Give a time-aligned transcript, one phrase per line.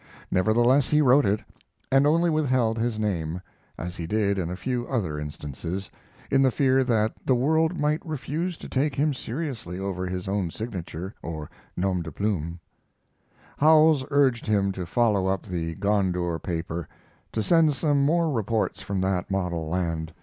[0.31, 1.41] Nevertheless he wrote it,
[1.91, 3.39] and only withheld his name,
[3.77, 5.91] as he did in a few other instances,
[6.31, 10.49] in the fear that the world might refuse to take him seriously over his own
[10.49, 12.59] signature or nom de plume.
[13.59, 16.87] Howells urged him to follow up the "Gondour" paper;
[17.31, 20.13] to send some more reports from that model land.